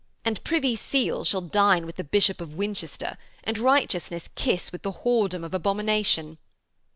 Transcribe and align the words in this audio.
And 0.25 0.43
Privy 0.43 0.75
Seal 0.75 1.23
shall 1.25 1.41
dine 1.41 1.85
with 1.85 1.97
the 1.97 2.03
Bishop 2.03 2.41
of 2.41 2.55
Winchester, 2.55 3.19
and 3.43 3.59
righteousness 3.59 4.29
kiss 4.33 4.71
with 4.71 4.81
the 4.81 4.93
whoredom 5.03 5.43
of 5.43 5.53
abomination.' 5.53 6.39